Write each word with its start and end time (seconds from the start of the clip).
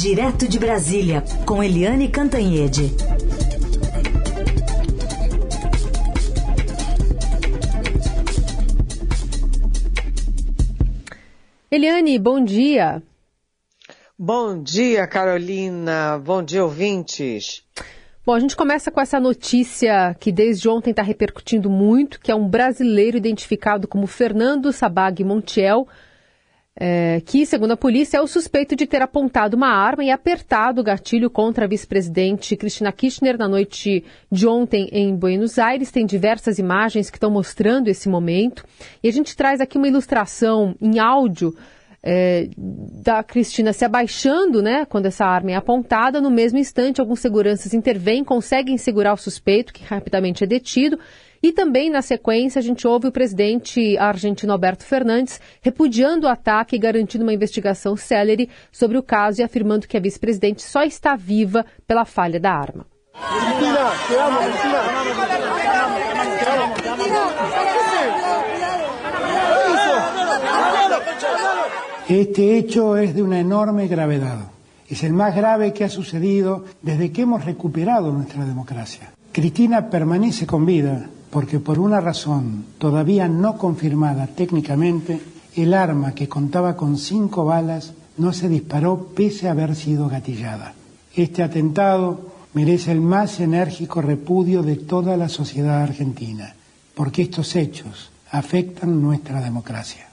Direto 0.00 0.46
de 0.46 0.60
Brasília, 0.60 1.24
com 1.44 1.60
Eliane 1.60 2.08
Cantanhede. 2.08 2.94
Eliane, 11.68 12.16
bom 12.16 12.44
dia. 12.44 13.02
Bom 14.16 14.62
dia, 14.62 15.04
Carolina. 15.08 16.16
Bom 16.24 16.44
dia, 16.44 16.62
ouvintes. 16.62 17.64
Bom, 18.24 18.34
a 18.34 18.38
gente 18.38 18.54
começa 18.54 18.92
com 18.92 19.00
essa 19.00 19.18
notícia 19.18 20.14
que 20.20 20.30
desde 20.30 20.68
ontem 20.68 20.90
está 20.90 21.02
repercutindo 21.02 21.68
muito, 21.68 22.20
que 22.20 22.30
é 22.30 22.34
um 22.36 22.48
brasileiro 22.48 23.16
identificado 23.16 23.88
como 23.88 24.06
Fernando 24.06 24.72
Sabag 24.72 25.24
Montiel, 25.24 25.88
é, 26.80 27.20
que, 27.26 27.44
segundo 27.44 27.72
a 27.72 27.76
polícia, 27.76 28.18
é 28.18 28.20
o 28.20 28.26
suspeito 28.28 28.76
de 28.76 28.86
ter 28.86 29.02
apontado 29.02 29.56
uma 29.56 29.68
arma 29.68 30.04
e 30.04 30.10
apertado 30.10 30.80
o 30.80 30.84
gatilho 30.84 31.28
contra 31.28 31.64
a 31.64 31.68
vice-presidente 31.68 32.56
Cristina 32.56 32.92
Kirchner 32.92 33.36
na 33.36 33.48
noite 33.48 34.04
de 34.30 34.46
ontem 34.46 34.88
em 34.92 35.16
Buenos 35.16 35.58
Aires. 35.58 35.90
Tem 35.90 36.06
diversas 36.06 36.56
imagens 36.58 37.10
que 37.10 37.16
estão 37.16 37.30
mostrando 37.30 37.88
esse 37.88 38.08
momento. 38.08 38.64
E 39.02 39.08
a 39.08 39.12
gente 39.12 39.36
traz 39.36 39.60
aqui 39.60 39.76
uma 39.76 39.88
ilustração 39.88 40.76
em 40.80 41.00
áudio 41.00 41.52
é, 42.00 42.48
da 42.56 43.24
Cristina 43.24 43.72
se 43.72 43.84
abaixando, 43.84 44.62
né, 44.62 44.84
quando 44.84 45.06
essa 45.06 45.26
arma 45.26 45.50
é 45.50 45.54
apontada. 45.56 46.20
No 46.20 46.30
mesmo 46.30 46.58
instante, 46.58 47.00
alguns 47.00 47.18
seguranças 47.18 47.74
intervêm, 47.74 48.22
conseguem 48.22 48.78
segurar 48.78 49.14
o 49.14 49.16
suspeito, 49.16 49.72
que 49.72 49.82
rapidamente 49.82 50.44
é 50.44 50.46
detido. 50.46 50.96
E 51.42 51.52
também, 51.52 51.88
na 51.88 52.02
sequência, 52.02 52.58
a 52.58 52.62
gente 52.62 52.86
ouve 52.86 53.06
o 53.06 53.12
presidente 53.12 53.96
argentino 53.98 54.52
Alberto 54.52 54.84
Fernandes 54.84 55.40
repudiando 55.60 56.26
o 56.26 56.30
ataque 56.30 56.76
e 56.76 56.78
garantindo 56.78 57.24
uma 57.24 57.32
investigação 57.32 57.96
célere 57.96 58.50
sobre 58.72 58.98
o 58.98 59.02
caso 59.02 59.40
e 59.40 59.44
afirmando 59.44 59.86
que 59.86 59.96
a 59.96 60.00
vice-presidente 60.00 60.62
só 60.62 60.82
está 60.82 61.14
viva 61.14 61.64
pela 61.86 62.04
falha 62.04 62.40
da 62.40 62.52
arma. 62.52 62.86
Este 72.08 72.56
hecho 72.56 72.96
es 72.96 73.14
de 73.14 73.22
una 73.22 73.38
enorme 73.38 73.86
gravedad. 73.86 74.38
Es 74.88 75.02
el 75.04 75.12
más 75.12 75.36
grave 75.36 75.74
que 75.74 75.84
ha 75.84 75.88
sucedido 75.90 76.64
desde 76.80 77.12
que 77.12 77.22
hemos 77.22 77.44
recuperado 77.44 78.10
nuestra 78.10 78.44
democracia. 78.46 79.12
Cristina 79.32 79.90
permanece 79.90 80.46
con 80.46 80.66
vida 80.66 81.08
porque 81.30 81.60
por 81.60 81.78
una 81.78 82.00
razón 82.00 82.64
todavía 82.78 83.28
no 83.28 83.58
confirmada 83.58 84.26
técnicamente, 84.26 85.20
el 85.54 85.74
arma 85.74 86.14
que 86.14 86.28
contaba 86.28 86.76
con 86.76 86.96
cinco 86.96 87.44
balas 87.44 87.92
no 88.16 88.32
se 88.32 88.48
disparó 88.48 89.08
pese 89.14 89.48
a 89.48 89.52
haber 89.52 89.74
sido 89.76 90.08
gatillada. 90.08 90.74
Este 91.14 91.42
atentado 91.42 92.32
merece 92.54 92.92
el 92.92 93.00
más 93.00 93.40
enérgico 93.40 94.00
repudio 94.00 94.62
de 94.62 94.76
toda 94.76 95.16
la 95.16 95.28
sociedad 95.28 95.82
argentina, 95.82 96.54
porque 96.94 97.22
estos 97.22 97.54
hechos 97.56 98.10
afectan 98.30 99.02
nuestra 99.02 99.40
democracia. 99.40 100.08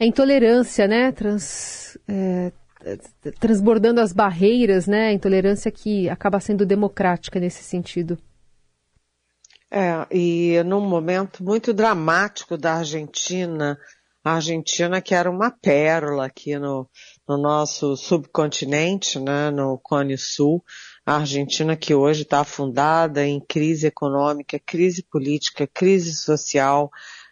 A 0.00 0.04
intolerância, 0.04 0.86
né, 0.86 1.10
trans, 1.10 1.98
é, 2.06 2.52
transbordando 3.40 4.00
as 4.00 4.12
barreiras, 4.12 4.86
né, 4.86 5.08
a 5.08 5.12
intolerância 5.12 5.70
que 5.70 6.08
acaba 6.08 6.40
sendo 6.40 6.64
democrática 6.64 7.40
nesse 7.40 7.62
sentido. 7.62 8.18
É, 9.70 10.06
e 10.10 10.62
num 10.64 10.80
momento 10.80 11.44
muito 11.44 11.74
dramático 11.74 12.56
da 12.56 12.76
Argentina, 12.76 13.78
a 14.24 14.34
Argentina 14.34 15.00
que 15.00 15.14
era 15.14 15.30
uma 15.30 15.50
pérola 15.50 16.26
aqui 16.26 16.58
no, 16.58 16.88
no 17.28 17.36
nosso 17.36 17.96
subcontinente, 17.96 19.18
né, 19.18 19.50
no 19.50 19.78
Cone 19.78 20.16
Sul, 20.16 20.64
a 21.04 21.16
Argentina 21.16 21.76
que 21.76 21.94
hoje 21.94 22.22
está 22.22 22.40
afundada 22.40 23.26
em 23.26 23.40
crise 23.40 23.86
econômica, 23.86 24.58
crise 24.58 25.02
política, 25.02 25.66
crise 25.66 26.14
social, 26.14 26.90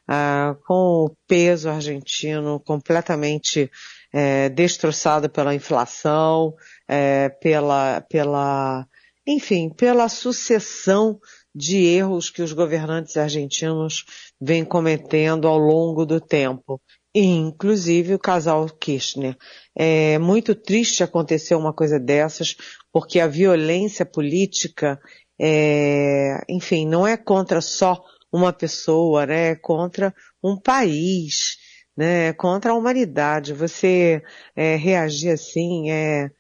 ah, 0.08 0.56
com 0.66 1.06
o 1.06 1.16
peso 1.26 1.68
argentino 1.68 2.60
completamente 2.60 3.70
é, 4.18 4.48
destroçado 4.48 5.28
pela 5.28 5.54
inflação, 5.54 6.54
é, 6.88 7.28
pela, 7.28 8.00
pela, 8.08 8.86
enfim, 9.26 9.68
pela 9.68 10.08
sucessão 10.08 11.20
de 11.54 11.84
erros 11.84 12.30
que 12.30 12.40
os 12.40 12.54
governantes 12.54 13.18
argentinos 13.18 14.06
vêm 14.40 14.64
cometendo 14.64 15.46
ao 15.46 15.58
longo 15.58 16.06
do 16.06 16.18
tempo, 16.18 16.80
inclusive 17.14 18.14
o 18.14 18.18
casal 18.18 18.66
Kirchner. 18.80 19.36
É 19.74 20.18
muito 20.18 20.54
triste 20.54 21.02
acontecer 21.02 21.54
uma 21.54 21.74
coisa 21.74 22.00
dessas, 22.00 22.56
porque 22.90 23.20
a 23.20 23.26
violência 23.26 24.06
política, 24.06 24.98
é, 25.38 26.42
enfim, 26.48 26.86
não 26.86 27.06
é 27.06 27.18
contra 27.18 27.60
só 27.60 28.02
uma 28.32 28.50
pessoa, 28.50 29.26
né? 29.26 29.50
É 29.50 29.56
contra 29.56 30.14
um 30.42 30.58
país, 30.58 31.58
né? 31.96 32.28
É 32.28 32.32
contra 32.32 32.72
a 32.72 32.74
humanidade. 32.74 33.52
Você 33.52 34.22
é, 34.54 34.76
reagir 34.76 35.30
assim 35.30 35.90
é, 35.90 36.30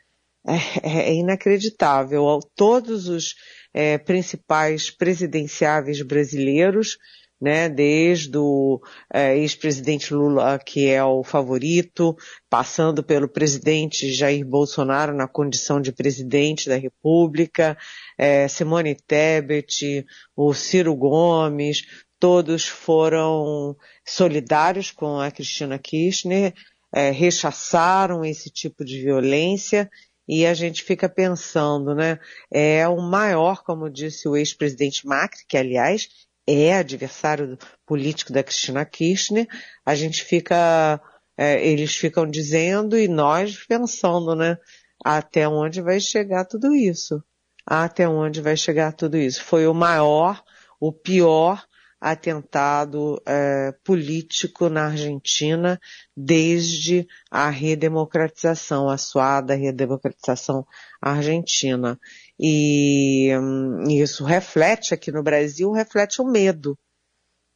é, 0.46 1.10
é 1.10 1.14
inacreditável. 1.14 2.40
Todos 2.54 3.08
os 3.08 3.34
é, 3.72 3.98
principais 3.98 4.90
presidenciáveis 4.90 6.00
brasileiros, 6.02 6.98
né, 7.38 7.68
desde 7.68 8.38
o 8.38 8.80
é, 9.12 9.36
ex-presidente 9.36 10.14
Lula, 10.14 10.58
que 10.58 10.88
é 10.88 11.04
o 11.04 11.22
favorito, 11.22 12.16
passando 12.48 13.02
pelo 13.02 13.28
presidente 13.28 14.10
Jair 14.10 14.46
Bolsonaro 14.46 15.14
na 15.14 15.28
condição 15.28 15.78
de 15.78 15.92
presidente 15.92 16.68
da 16.68 16.76
República, 16.76 17.76
é, 18.16 18.48
Simone 18.48 18.94
Tebet, 18.94 20.06
o 20.34 20.54
Ciro 20.54 20.94
Gomes, 20.94 22.05
todos 22.18 22.66
foram 22.66 23.76
solidários 24.04 24.90
com 24.90 25.20
a 25.20 25.30
Cristina 25.30 25.78
Kirchner, 25.78 26.54
é, 26.94 27.10
rechaçaram 27.10 28.24
esse 28.24 28.50
tipo 28.50 28.84
de 28.84 29.02
violência 29.02 29.90
e 30.28 30.46
a 30.46 30.54
gente 30.54 30.82
fica 30.82 31.08
pensando, 31.08 31.94
né? 31.94 32.18
É 32.50 32.88
o 32.88 33.00
maior, 33.00 33.62
como 33.62 33.90
disse 33.90 34.28
o 34.28 34.36
ex-presidente 34.36 35.06
Macri, 35.06 35.44
que 35.48 35.56
aliás 35.56 36.08
é 36.46 36.74
adversário 36.74 37.58
político 37.84 38.32
da 38.32 38.42
Cristina 38.42 38.84
Kirchner, 38.84 39.46
a 39.84 39.94
gente 39.94 40.24
fica, 40.24 41.00
é, 41.36 41.64
eles 41.66 41.94
ficam 41.94 42.26
dizendo 42.26 42.98
e 42.98 43.08
nós 43.08 43.64
pensando, 43.66 44.34
né? 44.34 44.56
Até 45.04 45.48
onde 45.48 45.80
vai 45.80 46.00
chegar 46.00 46.44
tudo 46.44 46.74
isso? 46.74 47.22
Até 47.64 48.08
onde 48.08 48.40
vai 48.40 48.56
chegar 48.56 48.92
tudo 48.92 49.16
isso? 49.16 49.42
Foi 49.42 49.66
o 49.66 49.74
maior, 49.74 50.42
o 50.80 50.92
pior 50.92 51.64
atentado 52.00 53.20
é, 53.26 53.72
político 53.84 54.68
na 54.68 54.86
Argentina 54.86 55.80
desde 56.16 57.06
a 57.30 57.48
redemocratização, 57.48 58.88
a 58.88 58.98
suada 58.98 59.54
redemocratização 59.54 60.66
argentina. 61.00 61.98
E 62.38 63.30
hum, 63.38 63.84
isso 63.88 64.24
reflete 64.24 64.92
aqui 64.92 65.10
no 65.10 65.22
Brasil, 65.22 65.72
reflete 65.72 66.20
o 66.20 66.26
medo. 66.26 66.78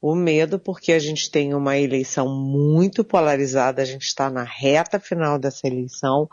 O 0.00 0.14
medo 0.14 0.58
porque 0.58 0.92
a 0.92 0.98
gente 0.98 1.30
tem 1.30 1.52
uma 1.52 1.76
eleição 1.76 2.26
muito 2.28 3.04
polarizada, 3.04 3.82
a 3.82 3.84
gente 3.84 4.06
está 4.06 4.30
na 4.30 4.42
reta 4.42 4.98
final 4.98 5.38
dessa 5.38 5.66
eleição, 5.66 6.26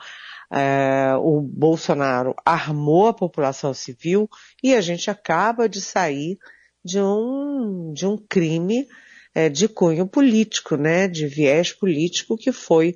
é, 0.49 1.13
o 1.19 1.41
Bolsonaro 1.41 2.33
armou 2.45 3.07
a 3.07 3.13
população 3.13 3.73
civil 3.73 4.29
e 4.63 4.73
a 4.73 4.79
gente 4.79 5.09
acaba 5.09 5.67
de 5.67 5.81
sair 5.81 6.37
de 6.87 7.01
um, 7.01 7.91
de 7.93 8.07
um 8.07 8.17
crime 8.17 8.87
é, 9.35 9.49
de 9.49 9.67
cunho 9.67 10.07
político, 10.07 10.77
né, 10.77 11.07
de 11.07 11.27
viés 11.27 11.73
político, 11.73 12.37
que 12.37 12.53
foi 12.53 12.95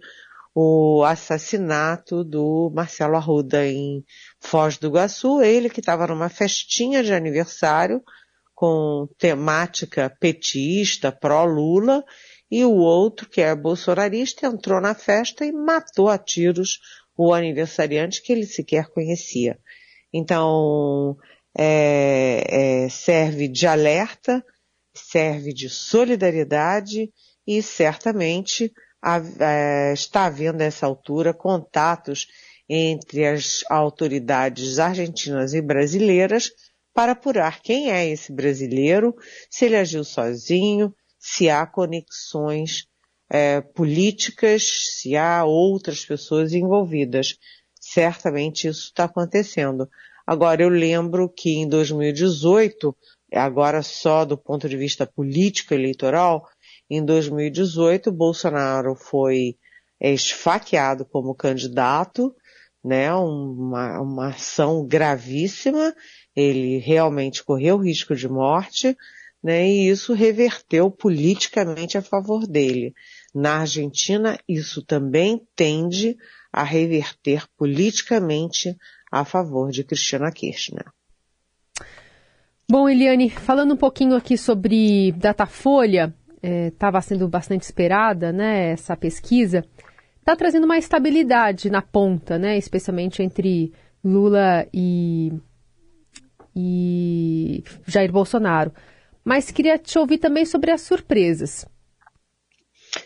o 0.55 1.03
assassinato 1.03 2.23
do 2.23 2.71
Marcelo 2.73 3.15
Arruda 3.15 3.67
em 3.67 4.03
Foz 4.39 4.77
do 4.77 4.87
Iguaçu, 4.87 5.41
ele 5.41 5.69
que 5.69 5.81
estava 5.81 6.07
numa 6.07 6.29
festinha 6.29 7.03
de 7.03 7.13
aniversário 7.13 8.01
com 8.55 9.07
temática 9.17 10.09
petista, 10.19 11.11
pró-Lula, 11.11 12.03
e 12.49 12.63
o 12.63 12.75
outro, 12.75 13.29
que 13.29 13.41
é 13.41 13.55
bolsonarista, 13.55 14.45
entrou 14.45 14.79
na 14.81 14.93
festa 14.93 15.45
e 15.45 15.51
matou 15.51 16.09
a 16.09 16.17
tiros 16.17 16.79
o 17.17 17.33
aniversariante 17.33 18.21
que 18.21 18.31
ele 18.31 18.45
sequer 18.45 18.87
conhecia. 18.87 19.57
Então, 20.13 21.17
é, 21.57 22.83
é, 22.85 22.89
serve 22.89 23.47
de 23.47 23.67
alerta, 23.67 24.43
serve 24.93 25.53
de 25.53 25.69
solidariedade 25.69 27.11
e 27.45 27.61
certamente 27.61 28.71
é, 29.39 29.93
está 29.93 30.25
havendo 30.25 30.59
nessa 30.59 30.85
altura 30.85 31.33
contatos 31.33 32.27
entre 32.69 33.25
as 33.25 33.63
autoridades 33.69 34.79
argentinas 34.79 35.53
e 35.53 35.61
brasileiras 35.61 36.51
para 36.93 37.13
apurar 37.13 37.61
quem 37.61 37.91
é 37.91 38.07
esse 38.07 38.31
brasileiro, 38.31 39.15
se 39.49 39.65
ele 39.65 39.77
agiu 39.77 40.03
sozinho, 40.03 40.93
se 41.17 41.49
há 41.49 41.65
conexões 41.65 42.87
é, 43.29 43.61
políticas, 43.61 44.63
se 44.99 45.15
há 45.15 45.43
outras 45.45 46.05
pessoas 46.05 46.53
envolvidas. 46.53 47.37
certamente 47.79 48.67
isso 48.67 48.85
está 48.85 49.05
acontecendo. 49.05 49.89
Agora, 50.25 50.61
eu 50.61 50.69
lembro 50.69 51.29
que 51.29 51.51
em 51.51 51.67
2018, 51.67 52.95
agora 53.33 53.81
só 53.81 54.25
do 54.25 54.37
ponto 54.37 54.67
de 54.67 54.77
vista 54.77 55.05
político 55.05 55.73
eleitoral, 55.73 56.47
em 56.89 57.03
2018, 57.03 58.11
Bolsonaro 58.11 58.95
foi 58.95 59.55
esfaqueado 59.99 61.05
como 61.05 61.35
candidato, 61.35 62.35
né, 62.83 63.13
uma, 63.13 64.01
uma 64.01 64.27
ação 64.29 64.85
gravíssima, 64.85 65.93
ele 66.35 66.79
realmente 66.79 67.43
correu 67.43 67.77
risco 67.77 68.15
de 68.15 68.27
morte, 68.27 68.97
né, 69.43 69.67
e 69.67 69.89
isso 69.89 70.13
reverteu 70.13 70.89
politicamente 70.89 71.97
a 71.97 72.01
favor 72.01 72.47
dele. 72.47 72.93
Na 73.33 73.59
Argentina, 73.59 74.37
isso 74.47 74.83
também 74.83 75.41
tende 75.55 76.17
a 76.51 76.63
reverter 76.63 77.45
politicamente 77.55 78.75
a 79.11 79.25
favor 79.25 79.69
de 79.71 79.83
Cristina 79.83 80.31
Kirchner. 80.31 80.85
Bom, 82.69 82.87
Eliane, 82.87 83.29
falando 83.29 83.73
um 83.73 83.77
pouquinho 83.77 84.15
aqui 84.15 84.37
sobre 84.37 85.11
Datafolha, 85.11 86.15
estava 86.41 86.99
é, 86.99 87.01
sendo 87.01 87.27
bastante 87.27 87.63
esperada, 87.63 88.31
né, 88.31 88.71
essa 88.71 88.95
pesquisa, 88.95 89.65
está 90.19 90.35
trazendo 90.35 90.63
uma 90.63 90.77
estabilidade 90.77 91.69
na 91.69 91.81
ponta, 91.81 92.39
né, 92.39 92.57
especialmente 92.57 93.21
entre 93.21 93.73
Lula 94.01 94.65
e, 94.73 95.33
e 96.55 97.63
Jair 97.85 98.11
Bolsonaro. 98.11 98.71
Mas 99.23 99.51
queria 99.51 99.77
te 99.77 99.99
ouvir 99.99 100.17
também 100.17 100.45
sobre 100.45 100.71
as 100.71 100.81
surpresas. 100.81 101.67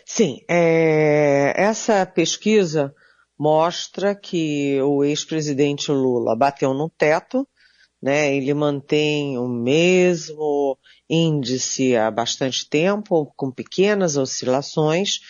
Sim, 0.04 0.38
é, 0.48 1.52
essa 1.56 2.06
pesquisa 2.06 2.94
mostra 3.38 4.14
que 4.14 4.80
o 4.82 5.04
ex-presidente 5.04 5.90
Lula 5.90 6.34
bateu 6.34 6.72
no 6.72 6.88
teto, 6.88 7.46
né? 8.02 8.34
Ele 8.34 8.54
mantém 8.54 9.38
o 9.38 9.48
mesmo 9.48 10.78
índice 11.08 11.96
há 11.96 12.10
bastante 12.10 12.68
tempo, 12.68 13.32
com 13.36 13.50
pequenas 13.50 14.16
oscilações, 14.16 15.20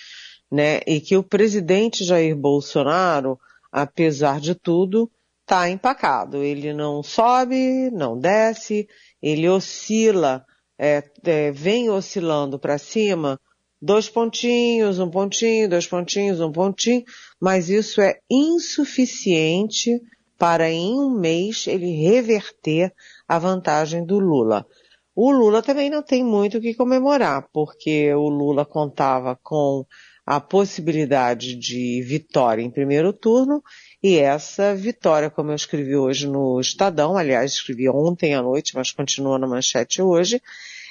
né? 0.50 0.81
E 0.87 1.00
que 1.00 1.17
o 1.17 1.23
presidente 1.23 2.05
Jair 2.05 2.37
Bolsonaro, 2.37 3.38
apesar 3.73 4.41
de 4.41 4.55
tudo, 4.55 5.11
está 5.43 5.69
empacado. 5.70 6.43
Ele 6.43 6.73
não 6.73 7.03
sobe, 7.03 7.91
não 7.93 8.19
desce, 8.19 8.88
ele 9.23 9.49
oscila, 9.49 10.44
é, 10.79 11.03
é, 11.25 11.50
vem 11.50 11.91
oscilando 11.91 12.58
para 12.58 12.79
cima 12.79 13.41
dois 13.86 14.08
pontinhos, 14.08 14.98
um 14.98 15.08
pontinho, 15.08 15.68
dois 15.68 15.86
pontinhos, 15.86 16.40
um 16.40 16.50
pontinho, 16.50 17.04
mas 17.40 17.68
isso 17.70 18.00
é 18.00 18.18
insuficiente 18.28 20.02
para 20.36 20.68
em 20.68 20.98
um 20.98 21.08
mês 21.08 21.68
ele 21.68 21.92
reverter 21.92 22.92
a 23.28 23.38
vantagem 23.38 24.04
do 24.04 24.18
Lula. 24.18 24.66
O 25.14 25.30
Lula 25.30 25.62
também 25.62 25.88
não 25.88 26.02
tem 26.02 26.24
muito 26.24 26.58
o 26.58 26.60
que 26.60 26.74
comemorar, 26.74 27.48
porque 27.52 28.12
o 28.12 28.28
Lula 28.28 28.66
contava 28.66 29.38
com 29.40 29.86
a 30.26 30.40
possibilidade 30.40 31.54
de 31.54 32.02
vitória 32.02 32.60
em 32.62 32.70
primeiro 32.70 33.12
turno, 33.12 33.62
e 34.02 34.18
essa 34.18 34.74
vitória, 34.74 35.30
como 35.30 35.52
eu 35.52 35.54
escrevi 35.54 35.94
hoje 35.94 36.26
no 36.26 36.60
Estadão, 36.60 37.16
aliás, 37.16 37.52
escrevi 37.52 37.88
ontem 37.88 38.34
à 38.34 38.42
noite, 38.42 38.74
mas 38.74 38.90
continua 38.90 39.38
na 39.38 39.46
manchete 39.46 40.02
hoje, 40.02 40.42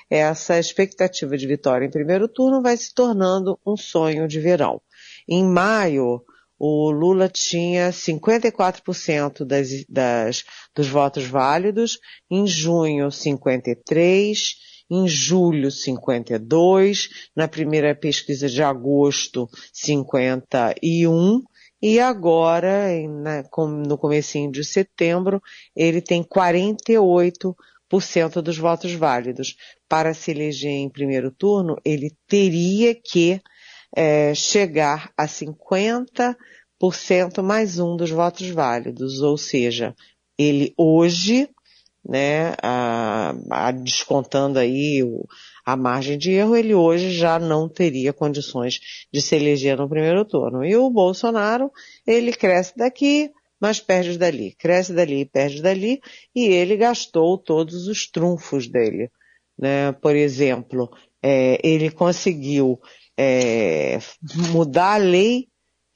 essa 0.10 0.60
expectativa 0.60 1.38
de 1.38 1.48
vitória 1.48 1.86
em 1.86 1.92
primeiro 1.92 2.28
turno 2.28 2.62
vai 2.62 2.78
se 2.78 2.94
tornando 2.94 3.60
um 3.66 3.75
sonho 3.75 4.28
de 4.28 4.40
verão. 4.40 4.81
Em 5.28 5.44
maio, 5.44 6.22
o 6.57 6.90
Lula 6.92 7.28
tinha 7.28 7.90
54% 7.90 9.44
das, 9.44 9.69
das, 9.90 10.44
dos 10.75 10.88
votos 10.88 11.25
válidos, 11.25 12.00
em 12.30 12.48
junho 12.48 13.07
53%, 13.07 14.56
em 14.90 15.07
julho 15.07 15.69
52%, 15.69 17.10
na 17.36 17.48
primeira 17.48 17.96
pesquisa 17.96 18.48
de 18.48 18.62
agosto 18.62 19.50
51%, 19.74 21.42
e 21.81 22.00
agora, 22.00 22.88
no 23.86 23.98
comecinho 23.98 24.52
de 24.52 24.63
setembro, 24.63 25.42
ele 25.75 26.02
tem 26.02 26.24
48% 26.24 27.54
dos 28.42 28.58
votos 28.58 28.94
válidos. 28.94 29.56
Para 29.88 30.14
se 30.14 30.32
eleger 30.32 30.72
em 30.72 30.90
primeiro 30.90 31.32
turno, 31.32 31.76
ele 31.86 32.12
teria 32.28 32.96
que 32.96 33.42
é, 33.96 34.34
chegar 34.36 35.12
a 35.18 35.26
50% 35.26 36.36
mais 37.42 37.80
um 37.80 37.96
dos 37.96 38.12
votos 38.12 38.50
válidos, 38.50 39.22
ou 39.22 39.38
seja, 39.38 39.96
ele 40.38 40.74
hoje, 40.78 41.50
né, 42.04 42.54
a, 42.62 43.34
a, 43.50 43.72
descontando 43.72 44.60
aí 44.60 45.02
o, 45.02 45.26
a 45.66 45.78
margem 45.78 46.18
de 46.18 46.31
erro, 46.31 46.56
ele 46.56 46.76
hoje 46.76 47.12
já 47.12 47.40
não 47.40 47.70
teria 47.70 48.12
condições 48.12 48.80
de 49.12 49.22
se 49.22 49.36
eleger 49.36 49.78
no 49.78 49.90
primeiro 49.90 50.26
turno. 50.26 50.64
E 50.64 50.76
o 50.76 50.90
Bolsonaro, 50.90 51.72
ele 52.06 52.34
cresce 52.34 52.74
daqui, 52.76 53.31
mas 53.66 53.80
perde 53.80 54.16
dali, 54.16 54.54
cresce 54.60 54.94
dali 54.94 55.22
e 55.22 55.26
perde 55.26 55.60
dali, 55.60 56.00
e 56.36 56.46
ele 56.46 56.78
gastou 56.78 57.36
todos 57.36 57.88
os 57.88 58.06
trunfos 58.06 58.68
dele. 58.68 59.10
Né? 59.58 59.92
Por 59.92 60.16
exemplo, 60.16 60.88
é, 61.20 61.60
ele 61.68 61.90
conseguiu 61.90 62.80
é, 63.18 63.98
mudar 64.52 64.94
a 64.94 64.98
lei 64.98 65.48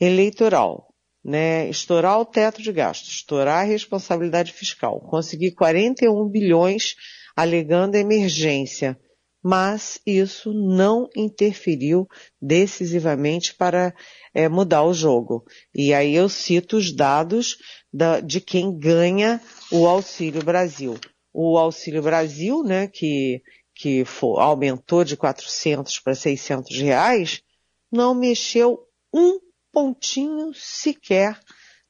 eleitoral, 0.01 0.87
né? 1.23 1.69
estourar 1.69 2.19
o 2.19 2.25
teto 2.25 2.59
de 2.59 2.71
gastos, 2.71 3.17
estourar 3.17 3.59
a 3.59 3.67
responsabilidade 3.67 4.51
fiscal, 4.51 4.99
conseguir 5.01 5.51
41 5.51 6.27
bilhões 6.27 6.95
alegando 7.35 7.97
emergência, 7.97 8.97
mas 9.43 9.99
isso 10.05 10.53
não 10.53 11.09
interferiu 11.15 12.07
decisivamente 12.41 13.55
para 13.55 13.93
é, 14.33 14.49
mudar 14.49 14.83
o 14.83 14.93
jogo. 14.93 15.45
E 15.73 15.93
aí 15.93 16.13
eu 16.13 16.27
cito 16.27 16.77
os 16.77 16.93
dados 16.93 17.57
da, 17.91 18.19
de 18.19 18.41
quem 18.41 18.77
ganha 18.77 19.41
o 19.71 19.87
Auxílio 19.87 20.43
Brasil. 20.43 20.97
O 21.33 21.57
Auxílio 21.57 22.01
Brasil, 22.01 22.63
né, 22.63 22.87
que, 22.87 23.41
que 23.73 24.03
for, 24.03 24.39
aumentou 24.39 25.03
de 25.03 25.15
400 25.15 25.99
para 25.99 26.15
600 26.15 26.77
reais, 26.77 27.41
não 27.91 28.13
mexeu 28.13 28.79
um 29.13 29.39
pontinho 29.71 30.53
sequer 30.53 31.39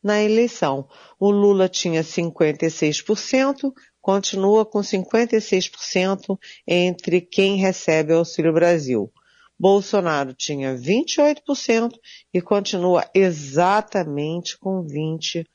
na 0.04 0.22
eleição. 0.22 0.88
O 1.20 1.30
Lula 1.30 1.68
tinha 1.68 2.04
56%, 2.04 3.72
continua 4.10 4.66
com 4.66 4.80
56% 4.80 6.36
entre 6.66 7.22
quem 7.22 7.58
recebe 7.58 8.12
Auxílio 8.12 8.52
Brasil. 8.52 9.14
Bolsonaro 9.60 10.34
tinha 10.34 10.76
28% 10.76 11.92
e 12.34 12.42
continua 12.42 13.08
exatamente 13.14 14.58
com 14.58 14.84
28%. 14.84 15.46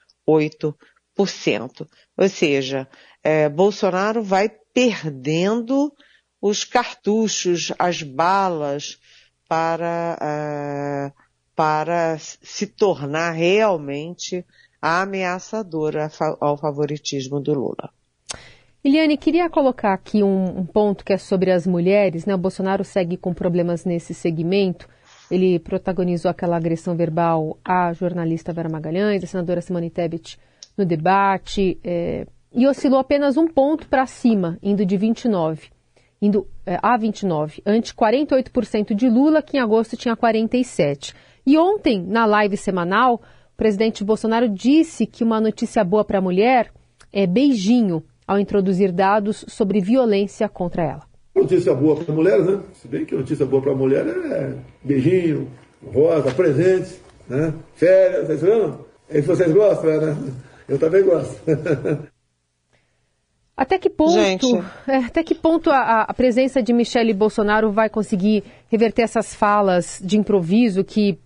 Ou 2.16 2.28
seja, 2.28 2.88
é, 3.24 3.48
Bolsonaro 3.48 4.22
vai 4.22 4.48
perdendo 4.72 5.92
os 6.40 6.62
cartuchos, 6.62 7.72
as 7.76 8.04
balas 8.04 9.00
para, 9.48 10.16
uh, 10.22 11.12
para 11.56 12.18
se 12.20 12.68
tornar 12.68 13.32
realmente 13.32 14.46
ameaçadora 14.80 16.08
ao 16.40 16.56
favoritismo 16.56 17.40
do 17.40 17.52
Lula. 17.52 17.92
Eliane, 18.86 19.16
queria 19.16 19.48
colocar 19.48 19.94
aqui 19.94 20.22
um, 20.22 20.58
um, 20.58 20.66
ponto 20.66 21.06
que 21.06 21.14
é 21.14 21.16
sobre 21.16 21.50
as 21.50 21.66
mulheres. 21.66 22.26
Né? 22.26 22.34
O 22.34 22.38
Bolsonaro 22.38 22.84
segue 22.84 23.16
com 23.16 23.32
problemas 23.32 23.86
nesse 23.86 24.12
segmento. 24.12 24.86
Ele 25.30 25.58
protagonizou 25.58 26.30
aquela 26.30 26.58
agressão 26.58 26.94
verbal 26.94 27.56
à 27.64 27.94
jornalista 27.94 28.52
Vera 28.52 28.68
Magalhães, 28.68 29.24
à 29.24 29.26
senadora 29.26 29.62
Simone 29.62 29.88
Tebet 29.88 30.38
no 30.76 30.84
debate, 30.84 31.78
é, 31.82 32.26
e 32.52 32.66
oscilou 32.66 32.98
apenas 32.98 33.38
um 33.38 33.48
ponto 33.48 33.88
para 33.88 34.04
cima, 34.04 34.58
indo 34.62 34.84
de 34.84 34.98
29, 34.98 35.70
indo 36.20 36.46
é, 36.66 36.78
a 36.82 36.94
29, 36.98 37.62
ante 37.64 37.94
48% 37.94 38.94
de 38.94 39.08
Lula, 39.08 39.40
que 39.40 39.56
em 39.56 39.60
agosto 39.60 39.96
tinha 39.96 40.14
47%. 40.14 41.14
E 41.46 41.56
ontem, 41.56 42.02
na 42.02 42.26
live 42.26 42.58
semanal, 42.58 43.14
o 43.14 43.56
presidente 43.56 44.04
Bolsonaro 44.04 44.46
disse 44.46 45.06
que 45.06 45.24
uma 45.24 45.40
notícia 45.40 45.82
boa 45.82 46.04
para 46.04 46.18
a 46.18 46.22
mulher 46.22 46.70
é 47.10 47.26
beijinho 47.26 48.04
ao 48.26 48.38
introduzir 48.38 48.92
dados 48.92 49.44
sobre 49.48 49.80
violência 49.80 50.48
contra 50.48 50.82
ela. 50.82 51.02
Notícia 51.34 51.74
boa 51.74 51.96
para 51.96 52.14
mulheres, 52.14 52.46
né? 52.46 52.60
Se 52.74 52.88
bem 52.88 53.04
que 53.04 53.14
notícia 53.14 53.44
boa 53.44 53.60
para 53.60 53.74
mulher 53.74 54.06
é 54.06 54.54
beijinho, 54.82 55.48
rosa, 55.92 56.32
presentes, 56.32 57.00
né? 57.28 57.52
Férias, 57.74 58.26
vocês 58.26 58.42
viram? 58.42 58.78
É 59.10 59.18
isso 59.18 59.28
vocês 59.28 59.52
gostam, 59.52 60.00
né? 60.00 60.16
Eu 60.68 60.78
também 60.78 61.04
gosto. 61.04 61.40
Até 63.56 63.78
que 63.78 63.88
ponto, 63.88 64.64
é, 64.88 64.96
até 64.96 65.22
que 65.22 65.32
ponto 65.32 65.70
a, 65.70 66.02
a, 66.02 66.12
presença 66.12 66.60
de 66.60 66.72
Michele 66.72 67.14
Bolsonaro 67.14 67.70
vai 67.70 67.88
conseguir 67.88 68.42
reverter 68.68 69.02
essas 69.02 69.32
falas 69.32 70.02
de 70.04 70.18
improviso 70.18 70.82
que 70.82 71.20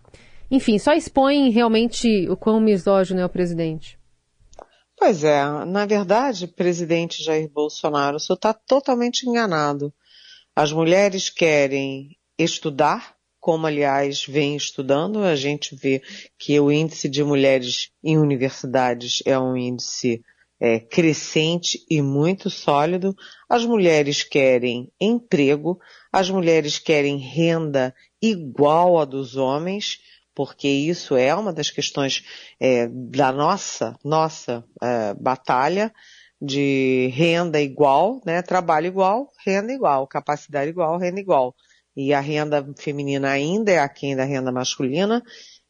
enfim, 0.51 0.79
só 0.79 0.95
expõe 0.95 1.51
realmente 1.51 2.29
o 2.29 2.37
quão 2.37 2.61
misógino 2.61 3.21
é 3.21 3.25
o 3.25 3.29
presidente. 3.29 3.98
Pois 4.99 5.23
é, 5.23 5.45
na 5.65 5.87
verdade, 5.87 6.49
presidente 6.49 7.23
Jair 7.23 7.49
Bolsonaro, 7.49 8.17
o 8.17 8.21
senhor 8.21 8.35
está 8.35 8.53
totalmente 8.53 9.29
enganado. 9.29 9.95
As 10.57 10.73
mulheres 10.73 11.31
querem 11.31 12.19
estudar, 12.37 13.15
como 13.39 13.69
aliás 13.69 14.27
vem 14.27 14.57
estudando, 14.57 15.23
a 15.23 15.37
gente 15.37 15.77
vê 15.77 16.03
que 16.37 16.59
o 16.59 16.73
índice 16.73 17.09
de 17.09 17.23
mulheres 17.23 17.93
em 18.03 18.19
universidades 18.19 19.23
é 19.25 19.39
um 19.39 19.57
índice 19.57 20.21
é, 20.59 20.81
crescente 20.81 21.79
e 21.89 22.03
muito 22.03 22.51
sólido. 22.51 23.15
As 23.49 23.65
mulheres 23.65 24.25
querem 24.25 24.91
emprego, 25.01 25.79
as 26.13 26.29
mulheres 26.29 26.77
querem 26.77 27.19
renda 27.19 27.95
igual 28.21 28.99
a 28.99 29.05
dos 29.05 29.37
homens, 29.37 30.01
porque 30.39 30.69
isso 30.69 31.17
é 31.17 31.35
uma 31.35 31.53
das 31.53 31.69
questões 31.69 32.25
é, 32.61 32.87
da 32.87 33.33
nossa 33.33 33.99
nossa 34.05 34.65
é, 34.81 35.13
batalha 35.15 35.93
de 36.41 37.11
renda 37.13 37.61
igual, 37.61 38.21
né? 38.25 38.41
Trabalho 38.41 38.87
igual, 38.87 39.33
renda 39.45 39.73
igual, 39.73 40.07
capacidade 40.07 40.71
igual, 40.71 40.97
renda 40.97 41.19
igual. 41.19 41.57
E 41.97 42.15
a 42.15 42.21
renda 42.21 42.65
feminina 42.79 43.31
ainda 43.31 43.73
é 43.73 43.81
aquém 43.81 44.15
da 44.15 44.23
renda 44.23 44.53
masculina, 44.53 45.25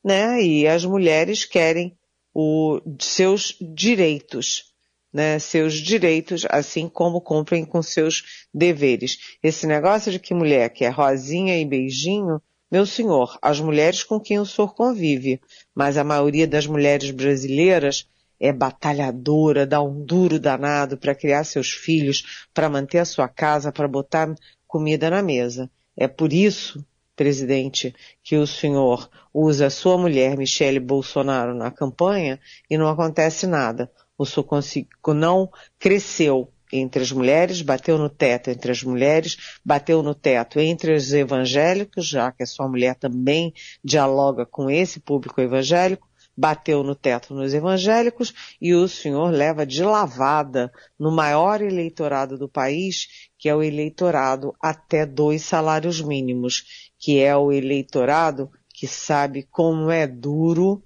né? 0.05 0.43
E 0.43 0.69
as 0.69 0.85
mulheres 0.85 1.47
querem 1.47 1.97
os 2.35 2.83
seus 3.01 3.57
direitos 3.75 4.69
né, 5.11 5.39
seus 5.39 5.75
direitos, 5.79 6.47
assim 6.51 6.87
como 6.87 7.23
cumprem 7.23 7.65
com 7.65 7.83
seus 7.83 8.47
deveres. 8.53 9.39
Esse 9.43 9.67
negócio 9.67 10.13
de 10.13 10.19
que 10.19 10.35
mulher 10.35 10.69
quer 10.69 10.93
rosinha 10.93 11.59
e 11.59 11.65
beijinho, 11.65 12.43
meu 12.71 12.85
senhor, 12.85 13.39
as 13.41 13.61
mulheres 13.61 14.03
com 14.05 14.21
quem 14.21 14.39
o 14.39 14.47
senhor 14.47 14.75
convive, 14.75 15.41
mas 15.75 15.97
a 15.97 16.05
maioria 16.05 16.47
das 16.47 16.67
mulheres 16.67 17.11
brasileiras 17.11 18.09
é 18.39 18.53
batalhadora, 18.53 19.67
dá 19.67 19.83
um 19.83 20.05
duro 20.05 20.39
danado 20.39 20.97
para 20.97 21.15
criar 21.15 21.45
seus 21.45 21.71
filhos, 21.71 22.47
para 22.55 22.69
manter 22.69 22.99
a 22.99 23.05
sua 23.05 23.29
casa, 23.29 23.73
para 23.73 23.89
botar 23.89 24.35
comida 24.67 25.11
na 25.11 25.23
mesa. 25.23 25.71
É 25.97 26.07
por 26.07 26.33
isso, 26.33 26.85
presidente, 27.17 27.95
que 28.23 28.37
o 28.37 28.47
senhor 28.47 29.11
usa 29.35 29.67
a 29.67 29.71
sua 29.71 29.99
mulher, 29.99 30.37
Michele 30.37 30.79
Bolsonaro, 30.79 31.55
na 31.55 31.71
campanha 31.71 32.39
e 32.71 32.79
não 32.79 32.89
acontece 32.89 33.47
nada 33.47 33.91
o 34.19 34.27
Soconsico 34.27 35.15
não 35.15 35.49
cresceu 35.79 36.53
entre 36.73 37.03
as 37.03 37.13
mulheres, 37.13 37.63
bateu 37.63 37.99
no 37.99 38.09
teto 38.09 38.51
entre 38.51 38.71
as 38.71 38.83
mulheres, 38.83 39.37
bateu 39.65 40.03
no 40.03 40.15
teto 40.15 40.61
entre 40.61 40.95
os 40.95 41.13
evangélicos, 41.13 42.07
já 42.07 42.33
que 42.33 42.43
a 42.43 42.47
sua 42.47 42.69
mulher 42.69 42.95
também 42.95 43.53
dialoga 43.83 44.45
com 44.45 44.71
esse 44.71 45.01
público 45.01 45.41
evangélico, 45.41 46.09
bateu 46.39 46.85
no 46.85 46.95
teto 46.95 47.35
nos 47.35 47.53
evangélicos 47.53 48.33
e 48.61 48.73
o 48.73 48.87
senhor 48.87 49.33
leva 49.33 49.67
de 49.67 49.83
lavada 49.83 50.71
no 50.97 51.11
maior 51.11 51.61
eleitorado 51.61 52.39
do 52.39 52.49
país, 52.49 53.29
que 53.37 53.49
é 53.49 53.55
o 53.55 53.61
eleitorado 53.61 54.55
até 54.63 55.05
dois 55.05 55.43
salários 55.43 56.01
mínimos, 56.01 56.91
que 56.97 57.19
é 57.19 57.37
o 57.37 57.51
eleitorado 57.51 58.49
que 58.73 58.87
sabe 58.87 59.49
como 59.51 59.91
é 59.91 60.07
duro 60.07 60.81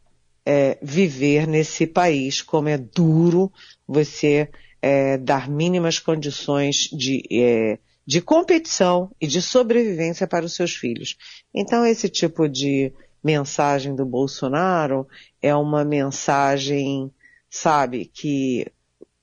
é, 0.45 0.79
viver 0.83 1.47
nesse 1.47 1.87
país, 1.87 2.41
como 2.41 2.69
é 2.71 2.79
duro 2.79 3.53
você 3.87 4.49
é, 4.83 5.17
dar 5.17 5.49
mínimas 5.49 6.01
condições 6.01 6.89
de, 6.93 7.23
é, 7.31 7.79
de 8.05 8.21
competição 8.21 9.11
e 9.21 9.29
de 9.29 9.41
sobrevivência 9.41 10.27
para 10.27 10.45
os 10.45 10.55
seus 10.55 10.75
filhos. 10.75 11.17
Então, 11.55 11.87
esse 11.87 12.09
tipo 12.09 12.49
de 12.49 12.93
mensagem 13.23 13.95
do 13.95 14.05
Bolsonaro 14.05 15.07
é 15.41 15.55
uma 15.55 15.85
mensagem, 15.85 17.13
sabe, 17.49 18.11
que 18.13 18.67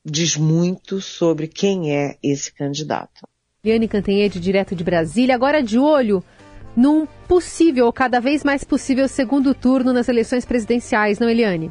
diz 0.06 0.38
muito 0.38 1.02
sobre 1.02 1.48
quem 1.48 1.94
é 1.94 2.18
esse 2.24 2.54
candidato. 2.54 3.28
Liane 3.64 3.90
Cantanhede, 3.90 4.40
direto 4.40 4.74
de 4.74 4.84
Brasília, 4.86 5.36
agora 5.36 5.62
de 5.62 5.78
olho 5.78 6.24
num 6.76 7.06
possível, 7.28 7.88
ou 7.88 7.94
cada 7.94 8.22
vez 8.22 8.44
mais 8.44 8.64
possível, 8.64 9.06
segundo 9.10 9.54
turno 9.54 9.92
nas 9.92 10.08
eleições 10.08 10.46
presidenciais, 10.46 11.20
não, 11.20 11.30
Eliane? 11.30 11.70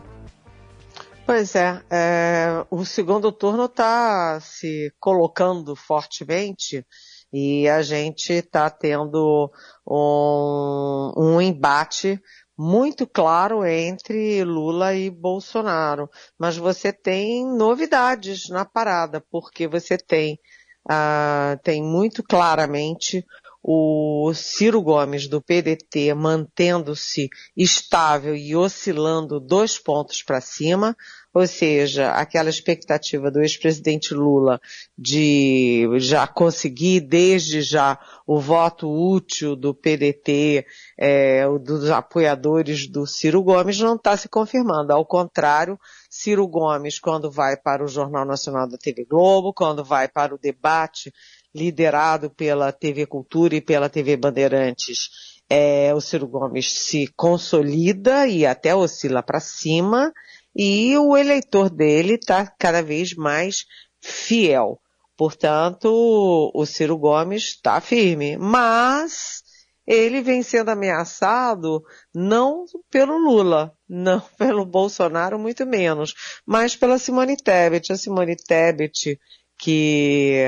Pois 1.28 1.54
é, 1.54 1.84
é 1.90 2.64
o 2.70 2.86
segundo 2.86 3.30
turno 3.30 3.66
está 3.66 4.40
se 4.40 4.90
colocando 4.98 5.76
fortemente 5.76 6.86
e 7.30 7.68
a 7.68 7.82
gente 7.82 8.32
está 8.32 8.70
tendo 8.70 9.52
um, 9.86 11.12
um 11.18 11.38
embate 11.38 12.18
muito 12.56 13.06
claro 13.06 13.62
entre 13.62 14.42
Lula 14.42 14.94
e 14.94 15.10
Bolsonaro. 15.10 16.08
Mas 16.38 16.56
você 16.56 16.94
tem 16.94 17.44
novidades 17.44 18.48
na 18.48 18.64
parada, 18.64 19.22
porque 19.30 19.68
você 19.68 19.98
tem, 19.98 20.40
uh, 20.90 21.62
tem 21.62 21.82
muito 21.82 22.22
claramente 22.22 23.22
o 23.70 24.32
Ciro 24.32 24.80
Gomes 24.80 25.28
do 25.28 25.42
PDT 25.42 26.14
mantendo-se 26.14 27.28
estável 27.54 28.34
e 28.34 28.56
oscilando 28.56 29.38
dois 29.38 29.78
pontos 29.78 30.22
para 30.22 30.40
cima, 30.40 30.96
ou 31.34 31.46
seja, 31.46 32.12
aquela 32.12 32.48
expectativa 32.48 33.30
do 33.30 33.42
ex-presidente 33.42 34.14
Lula 34.14 34.58
de 34.96 35.86
já 35.98 36.26
conseguir 36.26 37.00
desde 37.00 37.60
já 37.60 38.00
o 38.26 38.40
voto 38.40 38.90
útil 38.90 39.54
do 39.54 39.74
PDT, 39.74 40.64
é, 40.96 41.44
dos 41.60 41.90
apoiadores 41.90 42.88
do 42.88 43.06
Ciro 43.06 43.42
Gomes, 43.42 43.78
não 43.78 43.96
está 43.96 44.16
se 44.16 44.30
confirmando. 44.30 44.94
Ao 44.94 45.04
contrário, 45.04 45.78
Ciro 46.08 46.48
Gomes, 46.48 46.98
quando 46.98 47.30
vai 47.30 47.54
para 47.54 47.84
o 47.84 47.88
Jornal 47.88 48.24
Nacional 48.24 48.66
da 48.66 48.78
TV 48.78 49.04
Globo, 49.04 49.52
quando 49.52 49.84
vai 49.84 50.08
para 50.08 50.34
o 50.34 50.38
debate 50.38 51.12
liderado 51.58 52.30
pela 52.30 52.72
TV 52.72 53.06
Cultura 53.06 53.56
e 53.56 53.60
pela 53.60 53.88
TV 53.88 54.16
Bandeirantes, 54.16 55.08
é, 55.50 55.92
o 55.94 56.00
Ciro 56.00 56.28
Gomes 56.28 56.70
se 56.70 57.06
consolida 57.16 58.26
e 58.26 58.46
até 58.46 58.74
oscila 58.74 59.22
para 59.22 59.40
cima, 59.40 60.12
e 60.54 60.96
o 60.96 61.16
eleitor 61.16 61.70
dele 61.70 62.14
está 62.14 62.46
cada 62.46 62.82
vez 62.82 63.14
mais 63.14 63.64
fiel. 64.00 64.80
Portanto, 65.16 65.88
o 66.54 66.66
Ciro 66.66 66.96
Gomes 66.96 67.44
está 67.44 67.80
firme, 67.80 68.36
mas 68.36 69.42
ele 69.86 70.20
vem 70.20 70.42
sendo 70.42 70.68
ameaçado 70.68 71.82
não 72.14 72.66
pelo 72.90 73.16
Lula, 73.16 73.72
não 73.88 74.20
pelo 74.36 74.66
Bolsonaro, 74.66 75.38
muito 75.38 75.64
menos, 75.64 76.14
mas 76.46 76.76
pela 76.76 76.98
Simone 76.98 77.36
Tebet. 77.36 77.90
A 77.90 77.96
Simone 77.96 78.36
Tebet, 78.36 79.18
que 79.58 80.44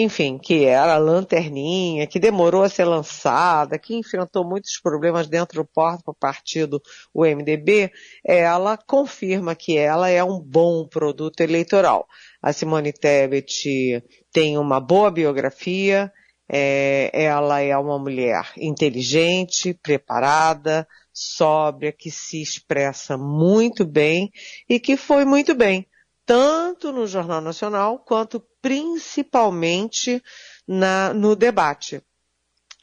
enfim, 0.00 0.38
que 0.38 0.64
era 0.64 0.94
a 0.94 0.98
lanterninha, 0.98 2.06
que 2.06 2.20
demorou 2.20 2.62
a 2.62 2.68
ser 2.68 2.84
lançada, 2.84 3.80
que 3.80 3.96
enfrentou 3.96 4.44
muitos 4.44 4.78
problemas 4.80 5.26
dentro 5.26 5.68
do 5.68 6.14
partido, 6.14 6.80
o 7.12 7.24
MDB, 7.24 7.90
ela 8.24 8.76
confirma 8.76 9.56
que 9.56 9.76
ela 9.76 10.08
é 10.08 10.22
um 10.22 10.38
bom 10.38 10.86
produto 10.86 11.40
eleitoral. 11.40 12.06
A 12.40 12.52
Simone 12.52 12.92
Tebet 12.92 14.00
tem 14.32 14.56
uma 14.56 14.78
boa 14.78 15.10
biografia, 15.10 16.12
é, 16.48 17.10
ela 17.12 17.60
é 17.60 17.76
uma 17.76 17.98
mulher 17.98 18.52
inteligente, 18.56 19.74
preparada, 19.74 20.86
sóbria, 21.12 21.90
que 21.90 22.08
se 22.08 22.40
expressa 22.40 23.18
muito 23.18 23.84
bem 23.84 24.30
e 24.68 24.78
que 24.78 24.96
foi 24.96 25.24
muito 25.24 25.56
bem 25.56 25.88
tanto 26.28 26.92
no 26.92 27.06
Jornal 27.06 27.40
Nacional 27.40 28.00
quanto 28.00 28.38
principalmente 28.60 30.22
na, 30.66 31.14
no 31.14 31.34
debate. 31.34 32.02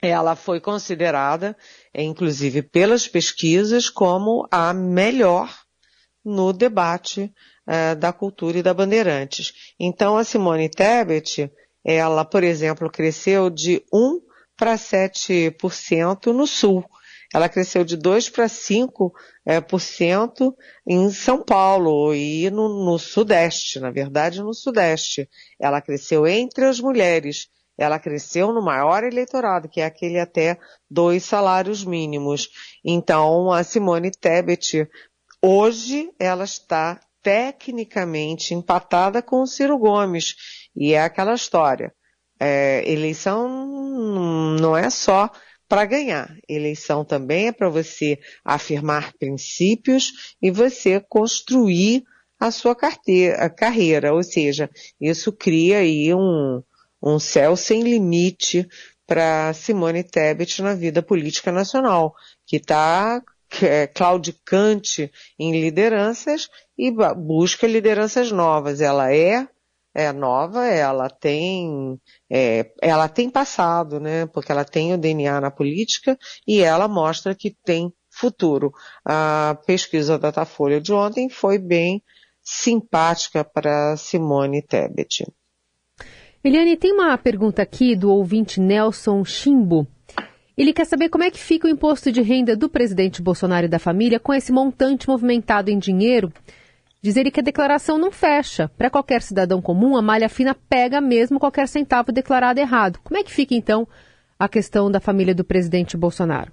Ela 0.02 0.36
foi 0.36 0.60
considerada, 0.60 1.56
inclusive 1.94 2.64
pelas 2.64 3.08
pesquisas, 3.08 3.88
como 3.88 4.48
a 4.50 4.74
melhor 4.74 5.56
no 6.24 6.52
debate 6.52 7.32
eh, 7.68 7.94
da 7.94 8.12
cultura 8.12 8.58
e 8.58 8.64
da 8.64 8.74
Bandeirantes. 8.74 9.76
Então, 9.80 10.18
a 10.18 10.24
Simone 10.24 10.68
Tebet, 10.68 11.52
ela, 11.84 12.26
por 12.26 12.44
exemplo, 12.44 12.90
cresceu 12.90 13.52
de 13.52 13.86
1 13.94 14.22
para 14.58 14.76
7% 14.76 16.34
no 16.34 16.48
Sul. 16.48 16.84
Ela 17.36 17.50
cresceu 17.50 17.84
de 17.84 17.98
2 17.98 18.30
para 18.30 18.48
5 18.48 19.14
é, 19.46 19.60
por 19.60 19.82
cento 19.82 20.56
em 20.88 21.12
São 21.12 21.44
Paulo 21.44 22.16
e 22.16 22.50
no, 22.50 22.86
no 22.86 22.98
Sudeste, 22.98 23.78
na 23.78 23.92
verdade 23.92 24.42
no 24.42 24.54
Sudeste. 24.54 25.30
Ela 25.60 25.82
cresceu 25.82 26.26
entre 26.26 26.64
as 26.64 26.80
mulheres. 26.80 27.50
Ela 27.78 28.00
cresceu 28.00 28.54
no 28.54 28.64
maior 28.64 29.04
eleitorado, 29.04 29.68
que 29.68 29.82
é 29.82 29.86
aquele 29.86 30.18
até 30.18 30.58
dois 30.90 31.26
salários 31.26 31.84
mínimos. 31.84 32.48
Então, 32.86 33.52
a 33.52 33.66
Simone 33.66 34.12
Tebet, 34.12 34.88
hoje, 35.42 36.10
ela 36.18 36.46
está 36.46 37.02
tecnicamente 37.22 38.54
empatada 38.54 39.22
com 39.22 39.42
o 39.42 39.48
Ciro 39.48 39.78
Gomes. 39.78 40.36
E 40.74 40.94
é 40.94 41.02
aquela 41.02 41.34
história. 41.34 41.94
É, 42.40 42.90
eleição 42.90 43.50
não 44.58 44.78
é 44.78 44.90
só 44.90 45.30
para 45.76 45.84
ganhar. 45.84 46.34
Eleição 46.48 47.04
também 47.04 47.48
é 47.48 47.52
para 47.52 47.68
você 47.68 48.18
afirmar 48.46 49.12
princípios 49.20 50.36
e 50.42 50.50
você 50.50 51.02
construir 51.02 52.06
a 52.40 52.50
sua 52.50 52.74
carteira, 52.74 53.44
a 53.44 53.50
carreira. 53.50 54.14
Ou 54.14 54.24
seja, 54.24 54.70
isso 55.02 55.34
cria 55.34 55.80
aí 55.80 56.14
um, 56.14 56.64
um 57.04 57.20
céu 57.20 57.58
sem 57.58 57.84
limite 57.84 58.66
para 59.06 59.52
Simone 59.52 60.02
Tebet 60.02 60.62
na 60.62 60.74
vida 60.74 61.04
política 61.04 61.52
nacional, 61.52 62.16
que 62.48 62.56
está 62.56 63.22
é, 63.62 63.86
claudicante 63.86 65.12
em 65.38 65.60
lideranças 65.60 66.48
e 66.78 66.90
busca 67.18 67.68
lideranças 67.68 68.32
novas. 68.32 68.80
Ela 68.80 69.14
é 69.14 69.46
é 69.96 70.12
nova, 70.12 70.68
ela 70.68 71.10
tem, 71.10 71.98
é, 72.30 72.70
ela 72.82 73.08
tem 73.08 73.30
passado, 73.30 73.98
né? 74.00 74.26
Porque 74.26 74.52
ela 74.52 74.66
tem 74.66 74.94
o 74.94 74.98
DNA 74.98 75.40
na 75.40 75.50
política 75.50 76.18
e 76.46 76.62
ela 76.62 76.88
mostra 76.90 77.34
que 77.34 77.56
tem 77.64 77.94
futuro. 78.12 78.74
A 79.06 79.58
pesquisa 79.66 80.20
da 80.20 80.30
Datafolha 80.30 80.82
de 80.82 80.92
ontem 80.92 81.30
foi 81.30 81.58
bem 81.58 82.04
simpática 82.44 83.44
para 83.44 83.96
Simone 83.96 84.62
Tebet. 84.62 85.26
Eliane, 86.44 86.78
tem 86.78 86.92
uma 86.92 87.18
pergunta 87.18 87.62
aqui 87.62 87.96
do 87.96 88.12
ouvinte 88.12 88.60
Nelson 88.60 89.24
Chimbo. 89.24 89.88
Ele 90.58 90.72
quer 90.72 90.86
saber 90.86 91.10
como 91.10 91.24
é 91.24 91.32
que 91.32 91.40
fica 91.40 91.68
o 91.68 91.72
imposto 91.72 92.12
de 92.12 92.22
renda 92.22 92.56
do 92.56 92.70
presidente 92.70 93.22
Bolsonaro 93.22 93.66
e 93.66 93.70
da 93.70 93.80
família 93.80 94.20
com 94.20 94.34
esse 94.34 94.52
montante 94.52 95.08
movimentado 95.08 95.72
em 95.72 95.80
dinheiro. 95.80 96.32
Diz 97.06 97.18
ele 97.18 97.30
que 97.30 97.40
a 97.40 97.44
declaração 97.44 98.00
não 98.00 98.12
fecha. 98.12 98.68
Para 98.68 98.90
qualquer 98.90 99.22
cidadão 99.22 99.62
comum, 99.62 99.96
a 99.96 100.02
malha 100.02 100.28
fina 100.28 100.56
pega 100.68 101.00
mesmo 101.00 101.40
qualquer 101.40 101.68
centavo 101.68 102.12
declarado 102.12 102.60
errado. 102.60 103.00
Como 103.04 103.16
é 103.16 103.24
que 103.24 103.32
fica, 103.32 103.54
então, 103.54 103.88
a 104.40 104.50
questão 104.50 104.90
da 104.90 105.00
família 105.00 105.36
do 105.36 105.44
presidente 105.44 105.96
Bolsonaro? 105.96 106.52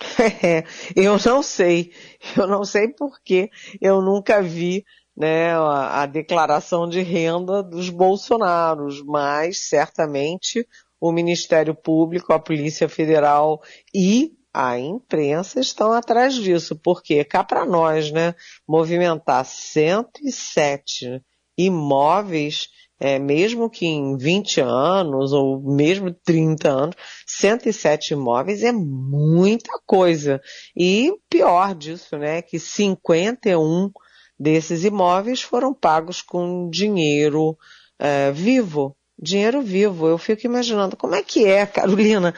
É, 0.44 0.62
eu 0.94 1.18
não 1.26 1.42
sei. 1.42 1.90
Eu 2.36 2.46
não 2.46 2.62
sei 2.62 2.86
porque 2.86 3.50
eu 3.80 4.00
nunca 4.00 4.40
vi 4.40 4.84
né, 5.16 5.50
a, 5.50 6.02
a 6.02 6.06
declaração 6.06 6.88
de 6.88 7.00
renda 7.00 7.60
dos 7.60 7.90
Bolsonaros, 7.90 9.02
mas 9.04 9.58
certamente 9.68 10.64
o 11.00 11.10
Ministério 11.10 11.74
Público, 11.74 12.32
a 12.32 12.38
Polícia 12.38 12.88
Federal 12.88 13.60
e 13.92 14.37
a 14.52 14.78
imprensa 14.78 15.60
estão 15.60 15.92
atrás 15.92 16.34
disso, 16.34 16.76
porque 16.76 17.24
cá 17.24 17.44
para 17.44 17.64
nós, 17.64 18.10
né, 18.10 18.34
movimentar 18.66 19.44
107 19.44 21.22
imóveis, 21.56 22.68
é, 23.00 23.18
mesmo 23.18 23.70
que 23.70 23.86
em 23.86 24.16
20 24.16 24.60
anos 24.60 25.32
ou 25.32 25.62
mesmo 25.62 26.12
30 26.12 26.68
anos, 26.68 26.96
107 27.26 28.14
imóveis 28.14 28.62
é 28.62 28.72
muita 28.72 29.70
coisa. 29.86 30.40
E 30.76 31.12
pior 31.30 31.74
disso, 31.74 32.16
né, 32.18 32.42
que 32.42 32.58
51 32.58 33.90
desses 34.38 34.84
imóveis 34.84 35.42
foram 35.42 35.72
pagos 35.72 36.22
com 36.22 36.68
dinheiro 36.68 37.56
é, 37.98 38.30
vivo 38.32 38.96
dinheiro 39.18 39.60
vivo. 39.60 40.06
Eu 40.06 40.18
fico 40.18 40.46
imaginando 40.46 40.96
como 40.96 41.14
é 41.14 41.22
que 41.22 41.46
é, 41.46 41.66
Carolina. 41.66 42.34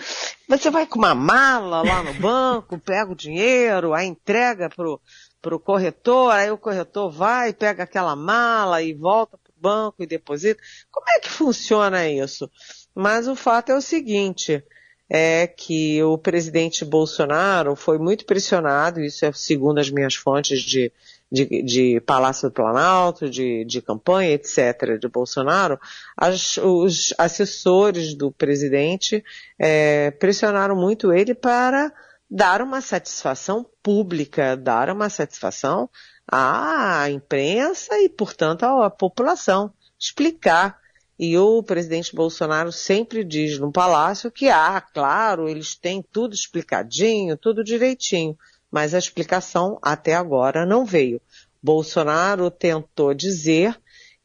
Você 0.48 0.70
vai 0.70 0.86
com 0.86 0.98
uma 0.98 1.14
mala 1.14 1.82
lá 1.82 2.02
no 2.02 2.14
banco, 2.14 2.78
pega 2.80 3.12
o 3.12 3.16
dinheiro, 3.16 3.92
aí 3.92 4.06
entrega 4.06 4.70
pro, 4.70 5.00
pro 5.42 5.60
corretor, 5.60 6.32
aí 6.32 6.50
o 6.50 6.58
corretor 6.58 7.10
vai, 7.10 7.52
pega 7.52 7.82
aquela 7.82 8.16
mala 8.16 8.82
e 8.82 8.94
volta 8.94 9.36
pro 9.36 9.52
banco 9.60 10.02
e 10.02 10.06
deposita. 10.06 10.60
Como 10.90 11.06
é 11.10 11.20
que 11.20 11.30
funciona 11.30 12.08
isso? 12.08 12.50
Mas 12.94 13.28
o 13.28 13.36
fato 13.36 13.70
é 13.70 13.76
o 13.76 13.82
seguinte, 13.82 14.64
é 15.08 15.46
que 15.46 16.00
o 16.04 16.16
presidente 16.16 16.84
Bolsonaro 16.84 17.74
foi 17.74 17.98
muito 17.98 18.24
pressionado, 18.24 19.00
isso 19.00 19.24
é 19.24 19.32
segundo 19.32 19.78
as 19.78 19.90
minhas 19.90 20.14
fontes 20.14 20.60
de, 20.60 20.92
de, 21.30 21.62
de 21.62 22.00
Palácio 22.00 22.48
do 22.48 22.54
Planalto, 22.54 23.30
de, 23.30 23.64
de 23.64 23.80
campanha, 23.80 24.32
etc., 24.32 24.98
de 25.00 25.08
Bolsonaro, 25.08 25.78
as, 26.16 26.56
os 26.56 27.14
assessores 27.16 28.14
do 28.14 28.32
presidente 28.32 29.22
é, 29.58 30.10
pressionaram 30.10 30.74
muito 30.74 31.12
ele 31.12 31.34
para 31.34 31.92
dar 32.28 32.62
uma 32.62 32.80
satisfação 32.80 33.64
pública, 33.82 34.56
dar 34.56 34.90
uma 34.90 35.08
satisfação 35.08 35.88
à 36.30 37.08
imprensa 37.10 37.98
e, 37.98 38.08
portanto, 38.08 38.64
à 38.64 38.90
população, 38.90 39.72
explicar. 39.98 40.78
E 41.18 41.36
o 41.36 41.62
presidente 41.62 42.14
Bolsonaro 42.14 42.72
sempre 42.72 43.22
diz 43.22 43.58
no 43.58 43.70
palácio 43.70 44.30
que, 44.30 44.48
ah, 44.48 44.80
claro, 44.80 45.48
eles 45.48 45.74
têm 45.74 46.02
tudo 46.02 46.34
explicadinho, 46.34 47.36
tudo 47.36 47.62
direitinho 47.62 48.36
mas 48.70 48.94
a 48.94 48.98
explicação 48.98 49.78
até 49.82 50.14
agora 50.14 50.64
não 50.64 50.84
veio. 50.84 51.20
Bolsonaro 51.62 52.50
tentou 52.50 53.12
dizer 53.12 53.78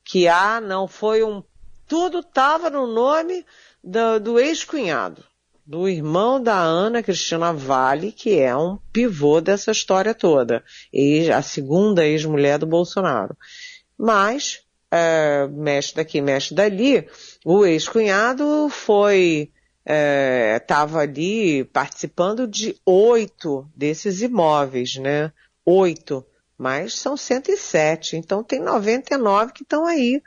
que 0.04 0.28
ah, 0.28 0.62
não 0.62 0.88
foi 0.88 1.24
um. 1.24 1.44
Tudo 1.88 2.20
estava 2.20 2.70
no 2.70 2.88
nome 2.88 3.46
do, 3.84 4.20
do 4.20 4.40
ex-cunhado, 4.40 5.24
do 5.66 5.90
irmão 5.90 6.42
da 6.42 6.58
Ana 6.58 7.04
Cristina 7.04 7.52
Vale, 7.52 8.12
que 8.12 8.40
é 8.40 8.56
um 8.56 8.78
pivô 8.94 9.42
dessa 9.42 9.72
história 9.72 10.14
toda, 10.14 10.64
e 10.94 11.32
a 11.32 11.42
segunda 11.42 12.06
ex-mulher 12.06 12.58
do 12.58 12.66
Bolsonaro. 12.66 13.36
Mas, 13.98 14.62
é, 14.92 15.48
mexe 15.48 15.96
daqui, 15.96 16.22
mexe 16.22 16.54
dali, 16.54 17.08
o 17.44 17.66
ex-cunhado 17.66 18.70
foi 18.70 19.52
estava 19.86 21.00
é, 21.00 21.04
ali 21.04 21.64
participando 21.66 22.48
de 22.48 22.76
oito 22.86 23.70
desses 23.76 24.22
imóveis, 24.22 24.96
né? 24.96 25.32
Oito, 25.64 26.26
mas 26.58 26.96
são 26.96 27.16
107, 27.16 28.18
então 28.18 28.44
tem 28.44 28.60
99 28.60 29.54
que 29.54 29.64
estão 29.64 29.86
aí 29.86 30.22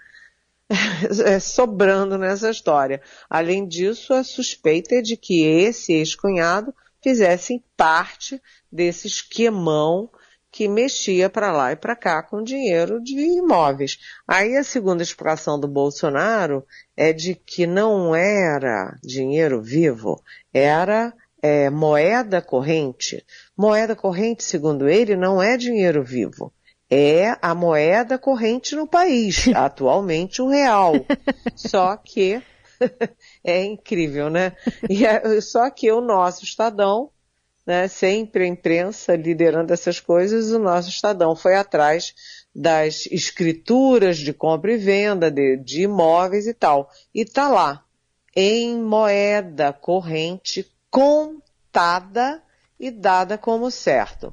é, 1.25 1.41
sobrando 1.41 2.17
nessa 2.17 2.51
história. 2.51 3.03
Além 3.29 3.67
disso, 3.67 4.15
a 4.15 4.23
suspeita 4.23 4.97
é 4.97 5.03
de 5.03 5.17
que 5.17 5.45
esse 5.45 5.93
ex-cunhado 5.93 6.75
fizesse 7.03 7.63
parte 7.77 8.41
desse 8.71 9.07
esquemão 9.07 10.11
que 10.51 10.69
mexia 10.69 11.29
para 11.29 11.53
lá 11.53 11.73
e 11.73 11.77
para 11.77 11.95
cá 11.95 12.23
com 12.23 12.43
dinheiro 12.43 13.03
de 13.03 13.15
imóveis. 13.15 13.99
Aí 14.27 14.57
a 14.57 14.65
segunda 14.65 15.03
explicação 15.03 15.59
do 15.59 15.69
Bolsonaro 15.69 16.65
é 16.97 17.13
de 17.13 17.35
que 17.35 17.67
não 17.67 18.15
era 18.15 18.99
dinheiro 19.03 19.63
vivo, 19.63 20.23
era 20.53 21.13
é, 21.43 21.71
moeda 21.71 22.41
corrente. 22.41 23.25
Moeda 23.57 23.95
corrente, 23.95 24.43
segundo 24.43 24.89
ele, 24.89 25.17
não 25.17 25.43
é 25.43 25.57
dinheiro 25.57 26.03
vivo. 26.03 26.53
É 26.91 27.37
a 27.43 27.55
moeda 27.55 28.19
corrente 28.19 28.75
no 28.75 28.87
país, 28.87 29.49
atualmente 29.55 30.41
o 30.41 30.49
real. 30.49 30.95
Só 31.55 31.97
que 31.97 32.43
é 33.45 33.65
incrível, 33.65 34.31
né? 34.31 34.53
E 34.89 35.05
é, 35.05 35.41
só 35.41 35.69
que 35.71 35.91
o 35.91 36.01
nosso 36.01 36.45
Estadão 36.45 37.11
né, 37.69 37.87
sempre 37.87 38.45
a 38.45 38.47
imprensa 38.47 39.15
liderando 39.15 39.75
essas 39.75 40.01
coisas, 40.01 40.53
o 40.53 40.59
nosso 40.59 40.89
Estadão 40.89 41.37
foi 41.37 41.55
atrás 41.55 42.15
das 42.55 43.05
escrituras 43.11 44.17
de 44.17 44.33
compra 44.33 44.73
e 44.73 44.79
venda 44.79 45.31
de, 45.31 45.59
de 45.59 45.83
imóveis 45.83 46.47
e 46.47 46.55
tal. 46.55 46.91
E 47.15 47.27
tá 47.27 47.47
lá, 47.47 47.85
em 48.35 48.75
moeda 48.79 49.71
corrente 49.71 50.67
contada 50.91 52.43
e 52.81 52.91
dada 52.91 53.37
como 53.37 53.71
certo. 53.71 54.33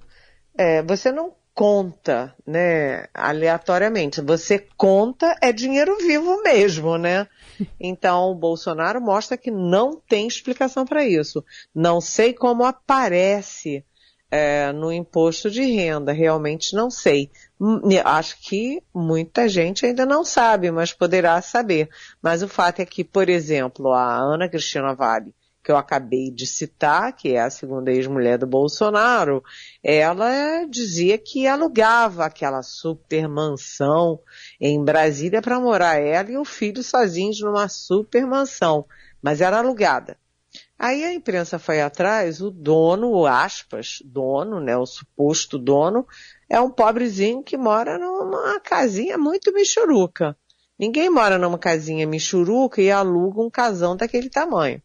É, 0.58 0.82
você 0.82 1.12
não 1.12 1.34
conta, 1.56 2.36
né, 2.46 3.06
aleatoriamente. 3.14 4.22
Você 4.22 4.68
conta 4.76 5.38
é 5.42 5.54
dinheiro 5.54 5.98
vivo 5.98 6.44
mesmo, 6.44 6.98
né? 6.98 7.28
Então, 7.80 8.32
o 8.32 8.36
Bolsonaro 8.36 9.00
mostra 9.00 9.38
que 9.38 9.50
não 9.50 9.96
tem 9.96 10.28
explicação 10.28 10.86
para 10.86 11.06
isso. 11.06 11.44
Não 11.74 12.02
sei 12.02 12.34
como 12.34 12.66
aparece 12.66 13.86
é, 14.30 14.74
no 14.74 14.92
imposto 14.92 15.50
de 15.50 15.62
renda, 15.62 16.12
realmente 16.12 16.76
não 16.76 16.92
sei. 16.92 17.32
Hum, 17.58 17.80
acho 18.04 18.38
que 18.42 18.84
muita 18.94 19.48
gente 19.48 19.86
ainda 19.86 20.06
não 20.06 20.26
sabe, 20.26 20.70
mas 20.72 20.92
poderá 20.92 21.42
saber. 21.42 21.90
Mas 22.22 22.44
o 22.44 22.50
fato 22.50 22.82
é 22.82 22.86
que, 22.86 23.02
por 23.02 23.30
exemplo, 23.30 23.94
a 23.94 24.18
Ana 24.18 24.50
Cristina 24.50 24.94
Vale, 24.94 25.34
que 25.66 25.72
eu 25.72 25.78
acabei 25.78 26.30
de 26.30 26.46
citar, 26.46 27.12
que 27.16 27.34
é 27.34 27.42
a 27.42 27.50
segunda 27.50 27.92
ex-mulher 27.92 28.38
do 28.38 28.46
Bolsonaro, 28.46 29.44
ela 29.84 30.64
dizia 30.66 31.18
que 31.18 31.48
alugava 31.48 32.24
aquela 32.24 32.62
super 32.62 33.28
mansão 33.28 34.20
em 34.62 34.84
Brasília 34.84 35.42
para 35.42 35.60
morar 35.60 35.96
ela 35.96 36.30
e 36.30 36.38
o 36.38 36.46
filho 36.46 36.84
sozinhos 36.84 37.42
numa 37.42 37.68
super 37.68 38.28
mansão, 38.28 38.86
mas 39.20 39.42
era 39.42 39.58
alugada. 39.58 40.20
Aí 40.78 41.04
a 41.04 41.12
imprensa 41.12 41.58
foi 41.58 41.82
atrás, 41.82 42.42
o 42.42 42.52
dono, 42.52 43.10
o 43.10 43.26
aspas, 43.26 44.04
dono, 44.06 44.60
né, 44.60 44.78
o 44.78 44.86
suposto 44.86 45.58
dono, 45.58 46.06
é 46.48 46.62
um 46.62 46.70
pobrezinho 46.70 47.42
que 47.42 47.58
mora 47.58 47.98
numa 47.98 48.60
casinha 48.60 49.18
muito 49.18 49.52
michuruca. 49.52 50.38
Ninguém 50.78 51.10
mora 51.10 51.40
numa 51.40 51.58
casinha 51.58 52.06
michuruca 52.06 52.84
e 52.84 52.92
aluga 52.92 53.42
um 53.42 53.50
casão 53.50 53.96
daquele 53.96 54.30
tamanho. 54.30 54.80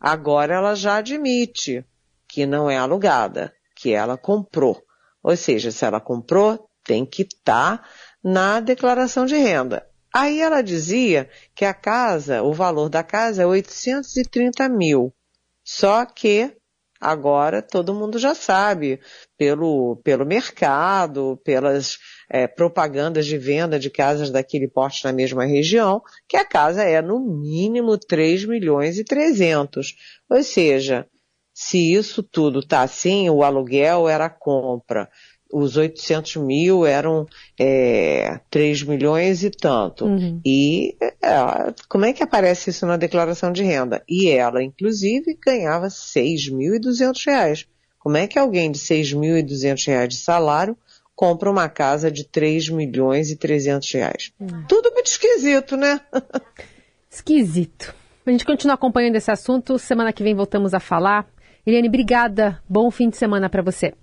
Agora 0.00 0.54
ela 0.54 0.74
já 0.74 0.96
admite 0.96 1.84
que 2.26 2.46
não 2.46 2.70
é 2.70 2.76
alugada, 2.76 3.52
que 3.74 3.92
ela 3.92 4.16
comprou. 4.16 4.82
Ou 5.22 5.36
seja, 5.36 5.70
se 5.70 5.84
ela 5.84 6.00
comprou, 6.00 6.68
tem 6.84 7.04
que 7.04 7.22
estar 7.22 7.78
tá 7.78 7.88
na 8.22 8.60
declaração 8.60 9.26
de 9.26 9.36
renda. 9.36 9.86
Aí 10.14 10.40
ela 10.40 10.62
dizia 10.62 11.28
que 11.54 11.64
a 11.64 11.74
casa, 11.74 12.42
o 12.42 12.52
valor 12.52 12.88
da 12.88 13.02
casa 13.02 13.42
é 13.42 13.46
830 13.46 14.68
mil. 14.68 15.12
Só 15.64 16.04
que 16.06 16.56
agora 17.00 17.60
todo 17.62 17.94
mundo 17.94 18.18
já 18.18 18.34
sabe, 18.34 19.00
pelo, 19.38 19.96
pelo 20.02 20.26
mercado, 20.26 21.40
pelas 21.44 21.96
é, 22.28 22.48
propagandas 22.48 23.24
de 23.24 23.38
venda 23.38 23.78
de 23.78 23.88
casas 23.88 24.30
daquele 24.30 24.68
porte 24.68 25.04
na 25.04 25.12
mesma 25.12 25.46
região, 25.46 26.02
que 26.28 26.36
a 26.36 26.44
casa 26.44 26.82
é 26.82 27.00
no 27.00 27.20
mínimo 27.20 27.96
3 27.96 28.44
milhões 28.44 28.98
e 28.98 29.04
300. 29.04 29.94
Ou 30.28 30.42
seja, 30.42 31.06
se 31.54 31.94
isso 31.94 32.22
tudo 32.22 32.58
está 32.58 32.82
assim, 32.82 33.30
o 33.30 33.44
aluguel 33.44 34.08
era 34.08 34.26
a 34.26 34.30
compra, 34.30 35.08
os 35.52 35.76
800 35.76 36.36
mil 36.36 36.84
eram 36.84 37.26
é, 37.58 38.40
3 38.50 38.82
milhões 38.82 39.44
e 39.44 39.50
tanto. 39.50 40.04
Uhum. 40.04 40.40
E 40.44 40.96
é, 41.00 41.72
como 41.88 42.04
é 42.04 42.12
que 42.12 42.22
aparece 42.22 42.70
isso 42.70 42.84
na 42.84 42.96
declaração 42.96 43.52
de 43.52 43.62
renda? 43.62 44.02
E 44.08 44.28
ela, 44.28 44.62
inclusive, 44.62 45.38
ganhava 45.40 45.86
6.200 45.86 47.24
reais. 47.24 47.66
Como 47.98 48.16
é 48.16 48.26
que 48.26 48.38
alguém 48.38 48.70
de 48.70 48.78
6.200 48.78 49.86
reais 49.86 50.08
de 50.08 50.16
salário 50.16 50.76
compra 51.14 51.50
uma 51.50 51.68
casa 51.68 52.10
de 52.10 52.24
3 52.24 52.68
milhões 52.68 53.30
e 53.30 53.36
300 53.36 53.92
reais? 53.92 54.32
Uhum. 54.38 54.64
Tudo 54.68 54.92
muito 54.92 55.06
esquisito, 55.06 55.76
né? 55.76 56.00
Esquisito. 57.10 57.94
A 58.24 58.30
gente 58.30 58.44
continua 58.44 58.74
acompanhando 58.74 59.16
esse 59.16 59.30
assunto. 59.30 59.78
Semana 59.78 60.12
que 60.12 60.22
vem 60.22 60.34
voltamos 60.34 60.74
a 60.74 60.80
falar. 60.80 61.26
Eliane, 61.66 61.88
obrigada. 61.88 62.62
Bom 62.68 62.90
fim 62.90 63.08
de 63.08 63.16
semana 63.16 63.48
para 63.48 63.62
você. 63.62 63.94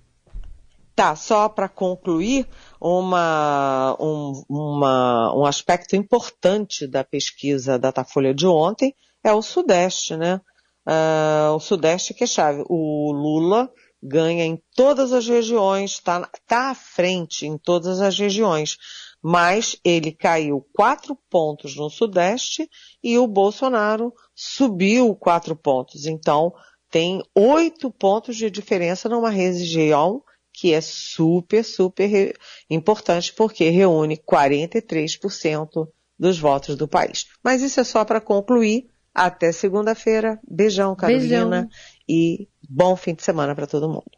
Tá, 0.96 1.14
só 1.14 1.48
para 1.48 1.68
concluir, 1.68 2.48
uma, 2.80 3.96
um, 4.00 4.42
uma, 4.48 5.36
um 5.36 5.44
aspecto 5.44 5.94
importante 5.94 6.86
da 6.86 7.04
pesquisa 7.04 7.78
Datafolha 7.78 8.32
de 8.32 8.46
ontem 8.46 8.94
é 9.22 9.30
o 9.32 9.42
Sudeste, 9.42 10.16
né? 10.16 10.40
Uh, 10.86 11.54
o 11.54 11.60
Sudeste 11.60 12.14
que 12.14 12.24
é 12.24 12.26
chave. 12.26 12.64
O 12.68 13.12
Lula 13.12 13.70
ganha 14.06 14.44
em 14.44 14.60
todas 14.74 15.12
as 15.12 15.26
regiões, 15.26 15.92
está 15.92 16.28
tá 16.46 16.70
à 16.70 16.74
frente 16.74 17.46
em 17.46 17.58
todas 17.58 18.00
as 18.00 18.18
regiões, 18.18 18.76
mas 19.22 19.76
ele 19.84 20.12
caiu 20.12 20.66
quatro 20.72 21.18
pontos 21.28 21.74
no 21.76 21.90
Sudeste 21.90 22.68
e 23.02 23.18
o 23.18 23.26
Bolsonaro 23.26 24.12
subiu 24.34 25.14
quatro 25.14 25.56
pontos. 25.56 26.06
Então, 26.06 26.52
tem 26.90 27.22
oito 27.34 27.90
pontos 27.90 28.36
de 28.36 28.48
diferença 28.50 29.08
numa 29.08 29.30
região 29.30 30.22
que 30.52 30.72
é 30.72 30.80
super, 30.80 31.62
super 31.62 32.34
importante 32.70 33.32
porque 33.34 33.68
reúne 33.68 34.16
43% 34.16 35.88
dos 36.18 36.38
votos 36.38 36.76
do 36.76 36.88
país. 36.88 37.26
Mas 37.42 37.62
isso 37.62 37.80
é 37.80 37.84
só 37.84 38.04
para 38.04 38.20
concluir. 38.20 38.88
Até 39.12 39.50
segunda-feira. 39.50 40.38
Beijão, 40.46 40.94
Carolina. 40.94 41.62
Beijão. 41.62 41.68
E 42.06 42.48
bom 42.68 42.96
fim 42.96 43.14
de 43.14 43.22
semana 43.22 43.54
para 43.54 43.66
todo 43.66 43.88
mundo. 43.88 44.15